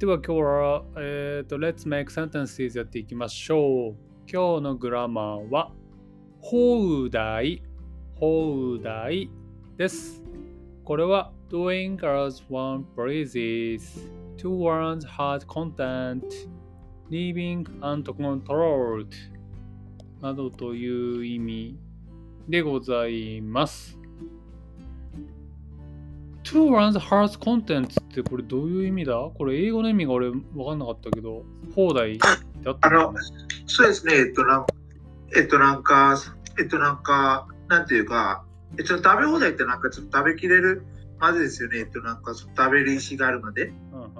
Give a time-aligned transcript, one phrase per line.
[0.00, 3.96] では今日は、えっ、と、Let's make sentences やっていきましょう。
[4.26, 5.72] 今日のグラマーは、
[6.40, 7.62] 放題、
[8.14, 9.28] 放題
[9.76, 10.22] です。
[10.84, 16.24] これは、doing as one pleases, to one's hard content,
[17.10, 19.08] leaving uncontrolled
[20.22, 21.78] などという意味
[22.48, 23.99] でございます。
[26.50, 29.14] Two runs hearts content ってこれどういう意味だ？
[29.14, 31.44] これ英語の意味が俺分かんなかったけど、
[31.76, 32.26] 放題って
[32.66, 32.88] あった？
[32.88, 33.14] あの、
[33.66, 34.66] そうですね、えっと、なん
[35.36, 36.18] えっと、なんか、
[36.58, 38.44] えっと、なんか、なんていうか、
[38.78, 40.82] えっと、食べ放題ってなんかちょっと食べきれる？
[41.20, 43.66] までですよね、えっと、なんか食べる意思があるまで。
[43.66, 44.10] うんうんうん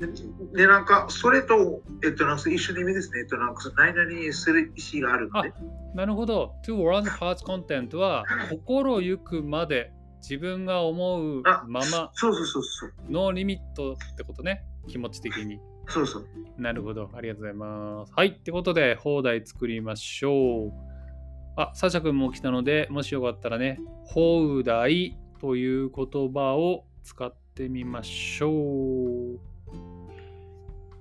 [0.00, 0.52] うん。
[0.52, 5.52] で、でなんか、それと、えっと、なんか一緒の意味ですね、えっと、なんかその何々する意思があるので。
[5.94, 6.54] なるほど。
[6.66, 12.12] two runs hearts content は心ゆくまで自分が思うあまま。
[13.10, 14.64] ノーリミットってことね。
[14.86, 15.60] 気持ち的に。
[15.88, 16.26] そうそう。
[16.58, 17.10] なるほど。
[17.14, 18.12] ありがとうございます。
[18.14, 18.28] はい。
[18.28, 20.72] ってことで、放題作りましょう。
[21.56, 29.38] あ、サシャ君も来たので、もしよかったらね、放題という言葉を使ってみましょう。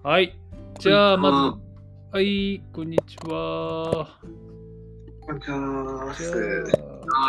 [0.03, 0.39] はい。
[0.79, 1.61] じゃあ、まず、
[2.11, 4.19] はい、こんにちは。
[5.21, 6.11] こんにちは。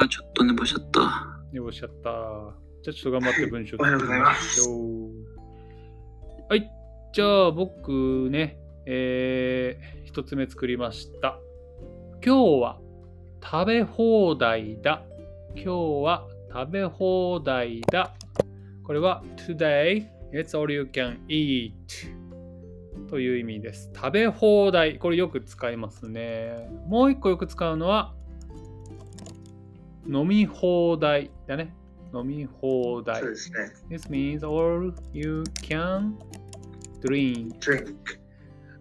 [0.02, 1.37] あ、ちょっと寝坊しちゃった。
[1.52, 2.10] よっしゃった。
[2.82, 5.08] じゃあ、ちょっと頑張って文章おはようございますしょう。
[6.48, 6.70] はい。
[7.14, 11.38] じゃあ、僕ね、えー、一つ目作りました。
[12.24, 12.80] 今日は
[13.42, 15.04] 食べ放題だ。
[15.54, 15.72] 今日
[16.04, 18.12] は食べ放題だ。
[18.84, 21.72] これは Today, it's all you can eat
[23.08, 23.90] という意味です。
[23.94, 24.98] 食べ放題。
[24.98, 26.68] これよく使いますね。
[26.86, 28.14] もう一個よく使うのは
[30.08, 31.74] 飲み放題だね。
[32.14, 33.30] 飲み放題そう。
[33.30, 33.58] ですね。
[33.90, 36.14] This means all you can
[37.00, 37.58] drink.
[37.58, 37.96] drink。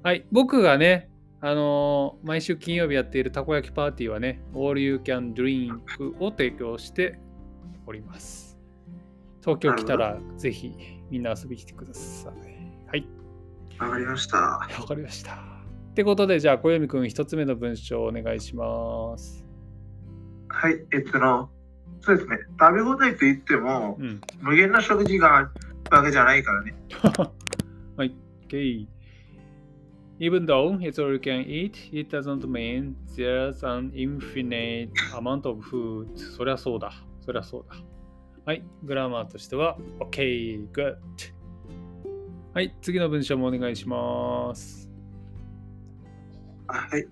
[0.03, 1.09] はい、僕がね、
[1.41, 7.19] あのー毎週金曜日やっているたこ焼きパーティーはね、All You Can Drink を提供して
[7.85, 8.57] おります。
[9.41, 10.74] 東京来たらぜひ
[11.09, 12.57] みんな遊びに来てください。
[12.88, 13.07] はい、
[13.80, 14.38] わかりました。
[14.38, 15.34] わかりました。
[15.34, 19.47] ってことで、じゃあ、小読くん一つ目の文章をお願いします。
[20.57, 21.51] はい、えっとの、
[22.01, 22.40] そうですね。
[22.59, 24.19] 食べ放題と言っても、うん。
[24.40, 25.50] 無限な食事がある
[25.91, 26.73] わけじゃないからね。
[27.95, 28.16] はい、
[28.47, 28.88] OK。
[30.19, 36.07] Even though it's all you can eat, it doesn't mean there's an infinite amount of food.
[36.18, 36.91] そりゃそうだ。
[37.22, 37.75] そりゃそうだ。
[38.45, 40.97] はい、グラマーとしては OK, good.
[42.56, 44.89] はい、次の文章もお願いします。
[46.66, 47.07] あはい。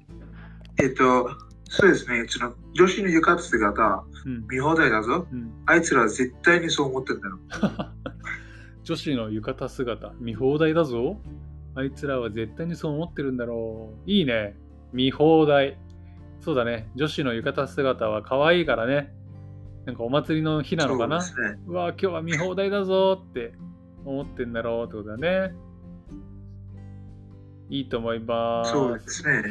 [0.81, 1.29] えっと、
[1.69, 2.25] そうですね。
[2.27, 4.45] その女子の浴衣姿、うん。
[4.47, 5.27] 見放題だぞ。
[5.31, 7.39] うん、あいつらは絶対にそう思ってんだろ。
[8.83, 11.19] 女子の浴衣姿、見放題だぞ。
[11.75, 14.09] あいつらは絶対にそう思ってるんだろう。
[14.09, 14.57] いいね。
[14.93, 15.77] 見放題。
[16.39, 16.89] そうだね。
[16.95, 19.13] 女子の浴衣姿は可愛いからね。
[19.85, 21.59] なんかお祭りの日なのかなそうね。
[21.67, 23.53] うわ、今日は見放題だぞって
[24.05, 25.53] 思ってんだろうってことだね。
[27.69, 28.71] いいと思います。
[28.71, 29.43] そうですね。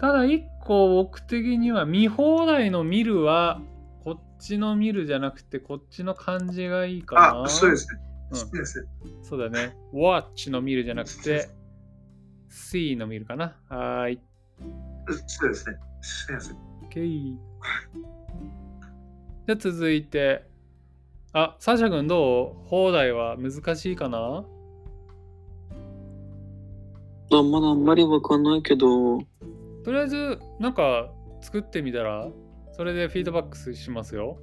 [0.00, 3.60] ただ一個僕的には見放題の見るは
[4.04, 7.42] こっちの見るじゃなくてこっちの漢字がいいかな。
[7.44, 8.00] あ、そうですね。
[8.30, 8.88] うんそうですね。
[9.22, 9.76] そうだね。
[9.92, 11.50] watch の見るじゃなくて
[12.48, 13.56] see の見るかな。
[13.68, 14.20] はーい。
[15.26, 15.76] そうですね。
[16.00, 16.56] すみません。
[16.88, 17.36] OK。
[19.46, 20.48] じゃあ続いて。
[21.32, 22.68] あ、サシャ君どう？
[22.68, 24.44] 放題は難しいかな？
[27.32, 29.18] あまだあんまりわかんないけど、
[29.84, 32.28] とりあえず、なんか作ってみたら、
[32.72, 34.38] それでフィードバックしますよ。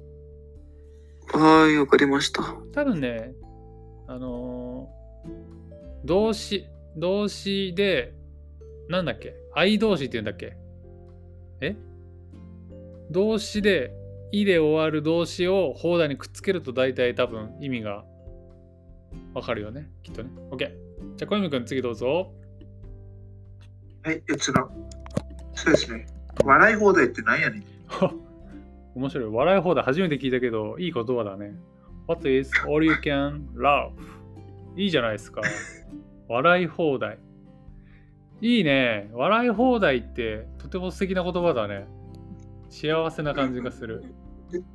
[1.32, 2.42] はい、わかりました。
[2.72, 3.32] 多分ね、
[4.06, 6.66] あのー動詞、
[6.96, 8.14] 動詞で、
[8.88, 9.34] なんだっけ？
[9.52, 10.56] 愛動詞って言うんだっけ？
[11.60, 11.76] え？
[13.10, 13.92] 動詞で、
[14.30, 18.04] いで終わる動詞を放題にくっつけると大体多分意味が
[19.34, 19.90] わかるよね。
[20.02, 20.30] きっとね。
[20.50, 20.58] OK。
[20.58, 20.68] じゃ
[21.24, 22.32] あ、小泉くん次どうぞ。
[24.08, 24.70] はい、えその、
[25.54, 26.06] そうですね。
[26.42, 27.64] 笑い放題って何やねん。
[28.96, 29.30] 面白い。
[29.30, 31.54] 笑い放題初めて聞いたけど、いい言葉だね。
[32.06, 33.90] What is all you can laugh?
[34.76, 35.42] いいじゃないですか。
[36.26, 37.18] 笑い放題。
[38.40, 39.10] いいね。
[39.12, 41.86] 笑い放題ってとても素敵な言葉だね。
[42.70, 44.04] 幸せな感じがする。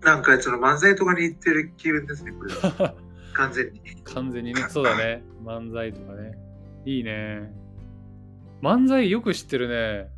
[0.02, 2.94] なんかその漫才とかに行ってる気分ですね、これは。
[3.34, 3.82] 完全に。
[4.04, 4.62] 完全にね。
[4.70, 5.24] そうだね。
[5.44, 6.38] 漫才とかね。
[6.86, 7.63] いいね。
[8.64, 10.10] 漫才よく知ってるね。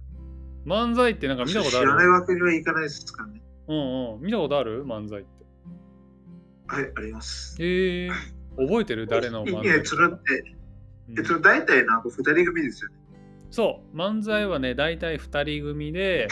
[0.68, 3.42] 漫才ってなんか見たことあ知らないるわけにはいかないですからね。
[3.68, 4.22] うんうん。
[4.22, 4.86] 見たことある？
[4.86, 5.30] 漫才って。
[6.68, 7.58] はい、あります。
[7.60, 8.12] えー、
[8.58, 9.08] 覚えてる？
[9.08, 9.80] 誰のいい漫才？
[9.80, 10.44] ね、それって、
[11.10, 12.96] うんえっと、大体なんか二人組ですよね。
[13.50, 16.28] そう漫才はね大体2人組で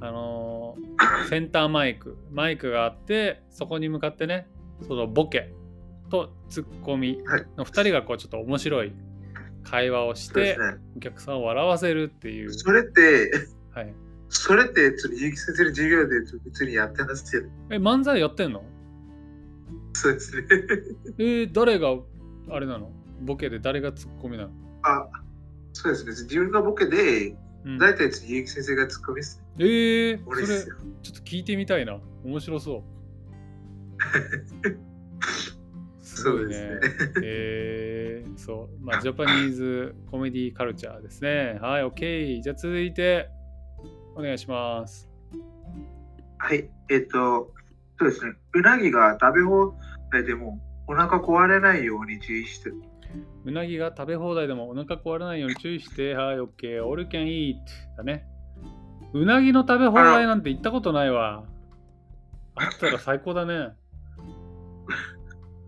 [0.00, 4.46] あのーセンターマイクマイクがあってそこに向かってね
[4.86, 5.52] そのボケ
[6.10, 8.92] とツッコミはいの2人がこうちょっと面白い
[9.64, 10.56] 会話をして。
[10.96, 13.30] お客さんを笑わせるっていう、それって、
[13.72, 13.92] はい、
[14.28, 17.50] それって、その結城先生の授業で普通にやってますよね。
[17.70, 18.62] え漫才やってんの？
[19.94, 20.46] そうですね。
[21.18, 21.96] えー誰が
[22.50, 22.90] あれなの？
[23.22, 24.50] ボケで誰がツッコミなの、
[24.82, 25.08] あ、
[25.72, 26.10] そうですね。
[26.10, 29.64] 自分がボケで、うん、大体結城先生がツッコミですね。
[29.64, 30.18] えー。
[31.02, 32.82] ちょっと聞いてみたいな面白そう
[36.24, 36.80] そうですね。
[37.22, 38.84] えー、そう。
[38.84, 41.58] まあ、ジャパニーズコメディカルチャーですね。
[41.60, 42.40] はい、OK。
[42.40, 43.28] じゃあ続いて、
[44.16, 45.10] お願いします。
[46.38, 46.70] はい。
[46.88, 47.52] えっと、
[47.98, 48.32] そうですね。
[48.54, 49.74] うなぎが食べ放
[50.12, 52.76] 題でもお腹壊れないように注意してる。
[53.44, 56.82] うなぎが食べ放題でもお腹壊れないように注意して、はい、OK。
[56.82, 57.56] All can eat
[57.98, 58.26] だね。
[59.12, 61.44] うなぎの食べ放題なんて行ったことないわ。
[62.54, 63.74] あったら最高だね。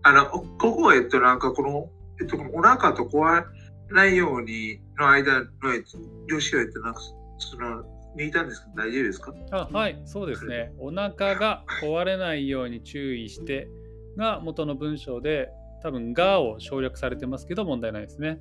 [0.07, 1.89] あの、ここ、えっと、なんかこの、
[2.21, 3.45] えっと、このお腹と壊れ
[3.93, 5.97] ないようにの間の、えっと、
[6.29, 6.99] 女子は、えっと、なんか、
[7.39, 7.83] その、
[8.17, 9.33] 抜いたんですけど大丈夫ですか？
[9.51, 10.73] あはい、そうですね。
[10.79, 13.69] お腹が壊れないように注意して
[14.17, 15.49] が元の文章で
[15.83, 18.39] 多分がを省略されてますけど問題ないですね。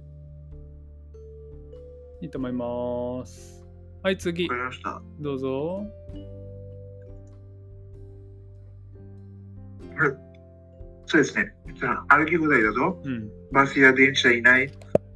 [2.23, 3.67] いいと思います。
[4.03, 5.03] はい、次わか、りました。
[5.21, 5.85] どうぞ。
[11.06, 11.55] そうですね。
[11.69, 13.31] えっと歩き放題だと、うん。
[13.53, 14.69] バスや電車いない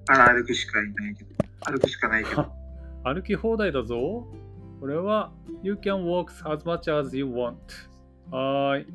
[0.07, 1.31] から歩くしかいないけど、
[1.73, 2.47] 歩くしかないけど。
[3.05, 4.27] 歩き放題だぞ。
[4.81, 5.33] これは
[5.63, 7.57] You can walk as much as you want.
[8.31, 8.87] はーい。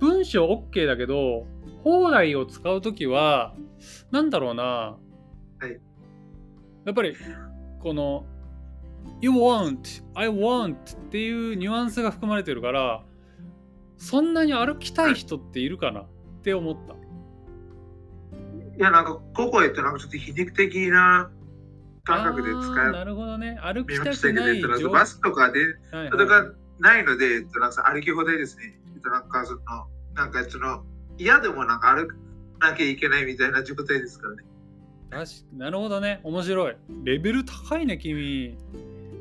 [0.00, 1.46] 文章 OK だけど、
[1.82, 3.54] 放題を使うときは、
[4.10, 4.64] なんだろうな。
[4.64, 4.98] は
[5.66, 5.80] い。
[6.84, 7.14] やっぱり、
[7.80, 8.24] この
[9.20, 10.76] You want, I want っ
[11.10, 13.02] ていうニュアンスが含まれてるから、
[13.98, 16.06] そんなに歩きたい人っているかなっ
[16.42, 16.94] て思った。
[16.94, 21.30] いや、なんか、ここへってなんかちょっと皮肉的な
[22.04, 22.92] 感覚で使う。
[22.92, 23.58] なるほどね。
[23.60, 25.60] 歩きたくないバスとかで、
[25.92, 28.78] はいそれがないので、えっとなんか歩き放題ですね。
[28.94, 29.60] えっとなんかその、
[30.14, 30.84] なんかその、
[31.18, 32.16] 嫌でもなんか歩か
[32.60, 34.44] なきゃいけないみたいな状態ですからね。
[35.10, 36.20] 確かなるほどね。
[36.22, 36.76] 面白い。
[37.04, 38.56] レベル高いね、君。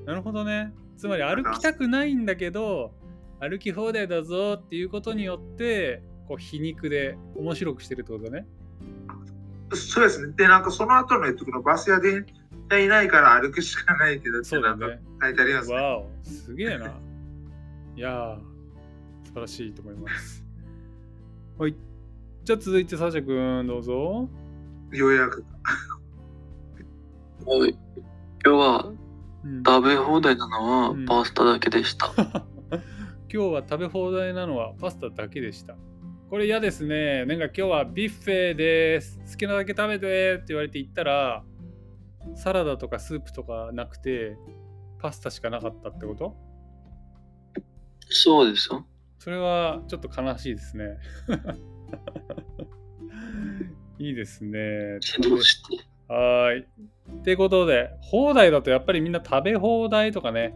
[0.06, 0.74] なるほどね。
[0.98, 2.94] つまり歩きたくないんだけど、
[3.40, 8.46] 歩き放題だぞっていうことによって、こう皮肉で面白くしてるってことね。
[9.74, 10.34] そうですね。
[10.36, 12.26] で、なんかその後の、えっと、このバスや電
[12.70, 14.88] 車いないから歩くしかないけどってなんか。
[15.22, 15.76] 書いてありますね。
[15.76, 16.94] わお、すげえな。
[17.96, 18.38] いやー、
[19.26, 20.44] 素晴らしいと思います。
[21.58, 21.76] はい。
[22.44, 24.30] じゃあ続いてサシャ君どうぞ。
[24.92, 25.44] ようやく。
[27.46, 27.78] はい。
[28.46, 28.94] 今日は
[29.44, 32.12] うん食べ放題なのうんはパスタだけでした。
[33.30, 35.76] 今日は食べ放題なのはパスタだけでした。
[36.30, 37.26] これ嫌ですね。
[37.26, 39.20] なんか今日はビュッフェです。
[39.30, 41.44] 好きなだけ食べてって言われて行ったら、
[42.36, 44.38] サラダとかスープとかなくて、
[45.00, 46.38] パスタしかなかったってこと？
[48.10, 48.88] そうですよ。
[49.20, 50.98] それはちょっと悲しいですね。
[54.00, 55.00] いいですね。
[55.22, 55.84] どうして？
[56.08, 56.62] はーい。
[56.62, 56.66] っ
[57.24, 60.56] てことで、放題だとやっぱりみんな食べ放題とかね、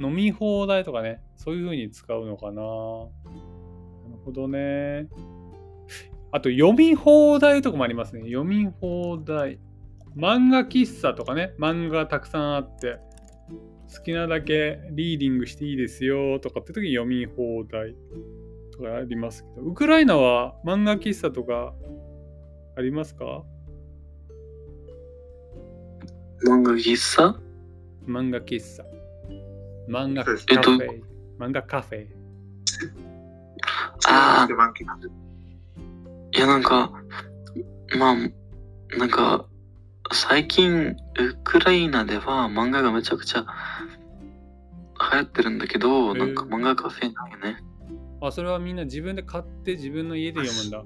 [0.00, 2.52] 飲み放題とかね、そういう風に使うのかな。
[2.52, 2.68] なる
[4.24, 5.08] ほどね。
[6.32, 8.22] あと、読み放題とかもありますね。
[8.22, 9.60] 読み放題。
[10.16, 12.98] 漫画喫茶とかね、漫画たくさんあって、
[13.94, 17.94] 好きなだけリーディングしていいですよとかって時に読み放題
[18.72, 21.72] とかありますけど、ウクライナは漫画喫茶とか
[22.76, 23.44] ありますか？
[26.44, 27.38] 漫画喫茶？
[28.06, 28.84] 漫画喫茶。
[29.88, 31.00] 漫画カフえっとェ。
[31.38, 32.06] 漫画カフェ。
[34.08, 34.84] あで満喫
[36.36, 36.92] いやなんか、
[37.98, 38.16] まあ、
[38.98, 39.46] なんか、
[40.12, 40.94] 最近、ウ
[41.44, 43.46] クライナでは漫画がめちゃくちゃ
[45.12, 47.56] 流行ってるんだけど、なんか漫画カフェないよね。
[48.20, 50.82] あ、それはみんな自分で買って自分の家で読むんだ。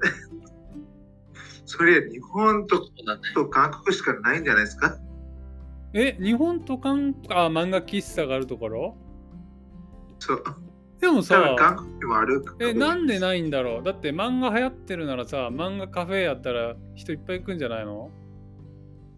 [1.66, 2.88] それ、日本と。
[3.35, 4.99] と韓国しかないんじゃないですか？
[5.92, 8.97] え、日本と韓国、あ、漫画喫茶があるところ？
[10.30, 10.44] そう。
[11.00, 12.44] でもさ、韓国にもある。
[12.60, 13.82] え、なんでないんだろう？
[13.82, 18.10] だって漫画流行ってるならさ、漫画カフェやったら人いっぱい行くんじゃないの？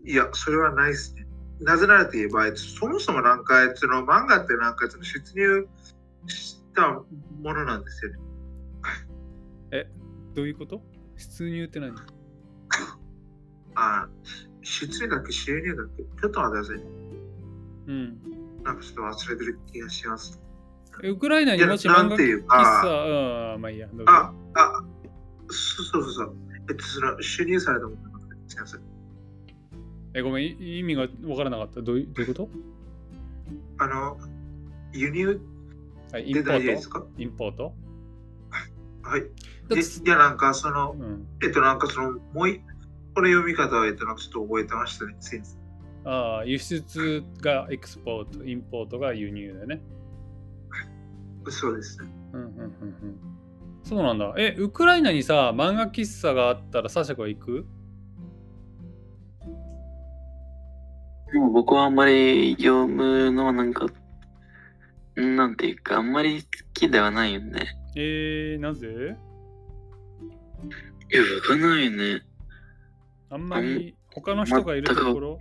[0.05, 1.27] いや、それはないですね。
[1.61, 5.69] なぜならといえば、そもそもなんか、その漫画ってなんかその出入
[6.27, 7.05] したも
[7.43, 8.19] のなんですよね。
[10.35, 10.81] どういうこと？
[11.17, 11.95] 出入って何？
[13.75, 14.09] あ
[14.63, 15.33] 出演だっけ？
[15.33, 16.05] 収入だっけ？
[16.05, 16.85] ちょっと待ってください。
[17.89, 18.19] うん。
[18.63, 20.41] なんかちょっと忘れてる気がします。
[21.03, 23.89] えウクライナにもし漫画喫茶、うん、まあいいや。
[24.07, 24.85] あ、あ、
[25.49, 26.37] そうそうそう。
[26.71, 28.81] えっと、その、収入されたものなのですいません。
[30.15, 31.83] え、ごめん、い意味がわからなかった。
[31.83, 32.49] どういうどういうこ
[33.79, 34.17] あの、
[34.93, 35.41] 輸入？
[36.11, 37.09] とあインでポート？
[37.19, 37.75] インポート？
[39.03, 39.23] はい。
[39.69, 41.27] だでいや、なんかその、うん。
[41.43, 42.61] えっと、なんかその、もうい、
[43.15, 45.59] この読み方は、えっと、なんかちょっと覚えてましたね、先生。
[46.05, 49.81] ああ、輸出がエクスポート、インポートが輸入だよね。
[51.51, 52.09] そうですね。
[52.33, 52.73] うんうんうんうん。
[53.83, 54.33] そうなんだ。
[54.39, 57.67] え、ウクライナにさ、漫画喫茶があったらサシャコは行く？
[61.35, 63.87] もう僕はあんまり読むのはなんか、
[65.17, 67.75] なんていうか、あんまり好きではないよね。
[67.97, 68.87] えー、なぜ？
[68.87, 68.91] い
[71.17, 72.23] や、わかんないよね。
[73.31, 75.39] あんまり他の人がいるところ？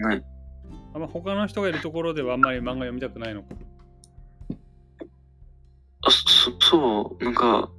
[0.94, 3.56] あんま他の人がいるところではあんまり漫画読みたくないのか？
[6.72, 7.70] そ、そう、なんか、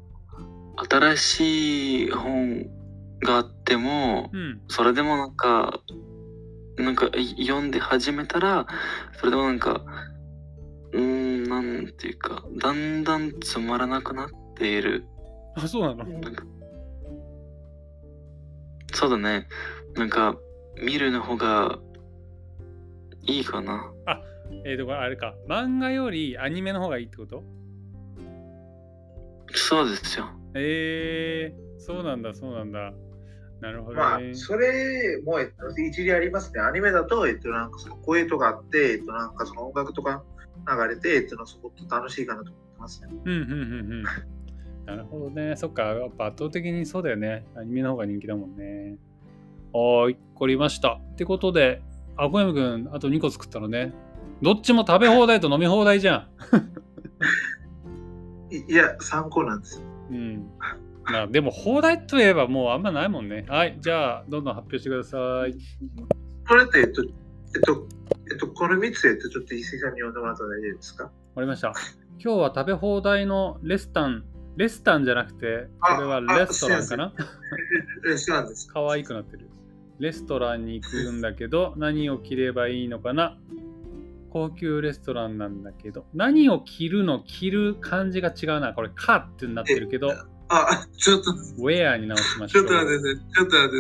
[0.90, 2.66] 新しい本
[3.20, 4.60] があっても、うん。
[4.68, 5.80] それでもなんか、
[6.76, 8.66] なんかい読んで始めたら、
[9.18, 9.82] それでもなんか、
[10.92, 15.04] うーん、なんていうか、だんだんつまらなくなっている。
[15.56, 16.04] あ、そうなの？
[16.20, 16.44] なんか、
[18.92, 19.48] そうだね。
[19.94, 20.36] なんか、
[20.82, 21.78] 見るの方が
[23.26, 23.92] いいかな。
[24.64, 25.34] えー、と、あれか。
[25.48, 27.42] 漫画よりアニメの方がいいってこと？
[29.54, 30.26] そうですよ。
[30.54, 32.92] えー、そうなんだ、そうなんだ。
[33.60, 33.96] なるほどね。
[33.96, 36.60] まあ、それも、えっと、一理ありますね。
[36.60, 40.24] アニメだと、えっと、なんかその声とかあって、えっと、なんかその音楽とか
[40.68, 43.08] 流れて、えっと、すごく楽しいかなと思ってますね。
[43.24, 43.64] うんうんうんう
[44.00, 44.04] ん。
[44.84, 45.54] なるほどね。
[45.56, 47.46] そっか、やっぱ圧倒的にそうだよね。
[47.54, 48.98] アニメの方が人気だもんね。
[49.72, 51.00] はーい、わかりました。
[51.12, 51.82] ってことで、
[52.16, 53.94] あこやむくん、あと2個作ったのね。
[54.42, 56.62] どっちも食べ放題と飲み放題じゃい
[58.52, 59.86] いや、参考なんですよ。
[60.10, 60.14] ん。
[60.14, 60.50] うん。
[61.04, 63.44] まあ、でも放題といえばもうあんまないもんね。
[63.48, 65.54] はい、じゃあ、どんどん発表してください。
[66.46, 67.86] これって、えっと、えっと、
[68.30, 71.04] えっと、この3つ、えっと、ちょっと石井さんに読んでもらったら大丈夫ですか？
[71.04, 71.72] わかりました。
[72.18, 74.24] 今日は食べ放題のレスタン、
[74.56, 77.12] レスタンじゃなくて、これはレストランかな？
[78.04, 78.68] レストランです。
[78.72, 79.48] 可愛くなってる。
[79.98, 83.38] レストランに行くんだけど、何を着ればいいのかな？
[84.32, 88.72] 高級レストランなんだけど、何を着るの着る感じが違うな。
[88.72, 90.10] これ、カってなってるけど、
[90.48, 92.64] あ、ちょっと、ウェアに直しましちょう。
[92.64, 93.02] ょっと待って。
[93.34, 93.70] ちょっと待っ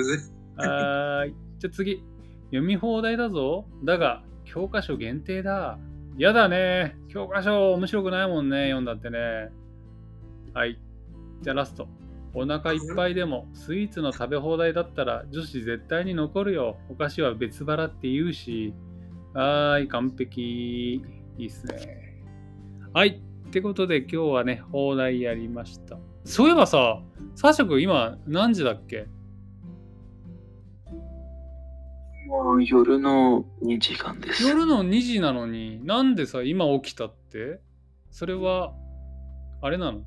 [0.58, 0.68] て。
[0.68, 1.34] はーい。
[1.58, 2.04] じゃあ次。
[2.46, 3.64] 読み放題だぞ。
[3.82, 5.78] だが、教科書限定だ。
[6.18, 6.96] やだね。
[7.08, 8.64] 教科書面白くないもんね。
[8.64, 9.50] 読んだってね。
[10.52, 10.78] はい。
[11.40, 11.88] じゃあラスト。
[12.34, 16.76] お腹いっぱいでもスイーツの食べ放題だったら女子絶対に残るよ。
[16.90, 18.74] お菓子は別腹って言うし。
[19.34, 21.02] はーい、完璧。
[21.38, 22.22] いいっすね。
[22.92, 23.22] はい。
[23.48, 25.98] ってことで今日はね、放題やりました。
[26.24, 27.02] そういえばさ、
[27.34, 29.06] サーシャ君今何時だっけ？
[32.26, 34.42] もう夜の2時間です。
[34.46, 37.60] 夜の2時なのになんでさ今起きたって？
[38.10, 38.74] それは
[39.60, 40.02] あれなの？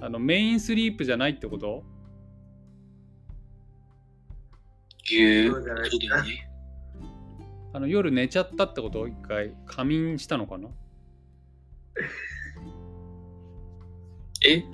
[0.00, 1.84] あのメインスリープじゃないってこと？
[5.10, 6.50] いうそうね。
[7.76, 10.70] あの夜寝ちゃったってこと一回仮眠したのかな？
[14.48, 14.64] え？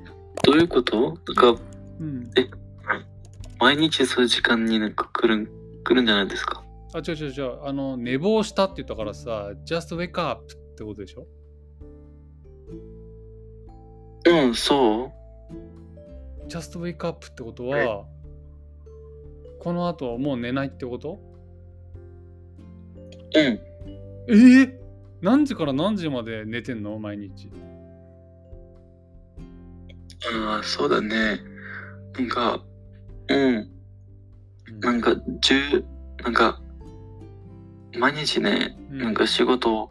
[0.44, 1.08] どういうこと？
[1.08, 1.60] なんか、
[1.98, 2.30] うん。
[3.58, 5.46] 毎日そういう時間になんか来るん、
[5.82, 6.62] 来るんじゃないですか？
[6.94, 7.64] あ違う違う違う。
[7.64, 11.26] あの寝坊したって言ったからさ just wake up ってことでしょ？
[14.26, 15.12] うん、そ
[16.46, 16.46] う。
[16.46, 18.04] just wake up ってことは
[19.58, 21.31] この後もう寝ないってこと？
[23.34, 23.60] うん。
[24.28, 24.72] えー、
[25.20, 26.98] 何時から何時まで寝てんの？
[26.98, 27.50] 毎日
[30.46, 31.40] ああ、そうだね。
[32.18, 32.62] なんか、
[33.28, 33.54] うん。
[33.56, 33.68] うん
[34.80, 35.84] なんか、十、
[36.24, 36.60] なんか、
[37.98, 39.90] 毎日ね、うんなんか仕事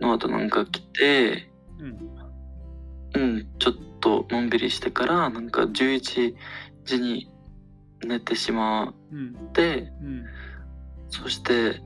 [0.00, 6.34] の後なんか来て、うんうん、ちょっとのんびりしてから、なんか11
[6.84, 7.30] 時に
[8.04, 10.24] 寝てしまうんって、うん
[11.08, 11.80] そして、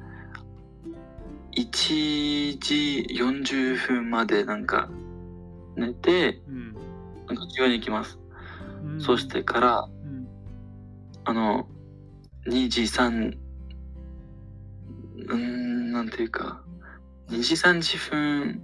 [1.57, 4.89] 1時40分までなんか
[5.77, 6.75] 寝て、うん
[7.27, 8.19] なんか授業に行きます。
[8.85, 10.29] うんそしてから、うん
[11.25, 11.69] あの、
[12.49, 13.37] 2時3、
[15.17, 16.63] うーん、なんていうか、
[17.29, 18.63] 2時3時分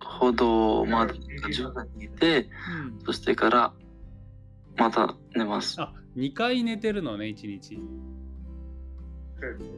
[0.00, 3.72] ほどまで授業にいて、うんそしてから、
[4.76, 5.80] また寝ます。
[5.80, 7.78] あ、2回寝てるのね、1日。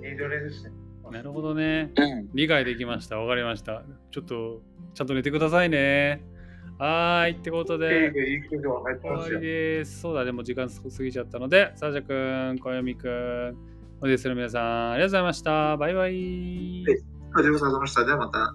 [0.03, 0.71] 二度寝ですね。
[1.11, 1.93] なるほどね。
[1.97, 2.29] うん。
[2.35, 3.19] 理解できました。
[3.19, 3.83] わかりました。
[4.11, 4.63] ちょっと、
[4.95, 6.23] ちゃんと寝てくださいね。
[6.79, 7.33] はーい。
[7.33, 9.41] ってことで、いいことが入って終わ。
[9.41, 10.01] です。
[10.01, 13.57] そうだ、でも時間過ぎちゃったので、サージャ君、小読くん、
[14.01, 15.77] おですの皆さん、ありがとうございました。
[15.77, 16.85] バイバイ。
[16.85, 18.05] はいありがとうございました。
[18.05, 18.55] ではまた。